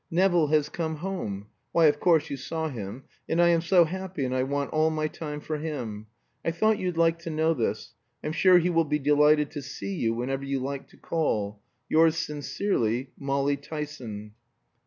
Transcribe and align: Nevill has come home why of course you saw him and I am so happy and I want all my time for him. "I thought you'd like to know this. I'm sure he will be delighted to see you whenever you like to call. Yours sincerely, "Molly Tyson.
Nevill 0.09 0.47
has 0.47 0.67
come 0.67 0.95
home 0.95 1.45
why 1.73 1.85
of 1.85 1.99
course 1.99 2.31
you 2.31 2.35
saw 2.35 2.69
him 2.69 3.03
and 3.29 3.39
I 3.39 3.49
am 3.49 3.61
so 3.61 3.85
happy 3.85 4.25
and 4.25 4.33
I 4.33 4.41
want 4.41 4.71
all 4.73 4.89
my 4.89 5.07
time 5.07 5.39
for 5.39 5.59
him. 5.59 6.07
"I 6.43 6.49
thought 6.49 6.79
you'd 6.79 6.97
like 6.97 7.19
to 7.19 7.29
know 7.29 7.53
this. 7.53 7.93
I'm 8.23 8.31
sure 8.31 8.57
he 8.57 8.71
will 8.71 8.85
be 8.85 8.97
delighted 8.97 9.51
to 9.51 9.61
see 9.61 9.93
you 9.93 10.15
whenever 10.15 10.43
you 10.43 10.59
like 10.59 10.87
to 10.87 10.97
call. 10.97 11.59
Yours 11.87 12.17
sincerely, 12.17 13.11
"Molly 13.15 13.57
Tyson. 13.57 14.33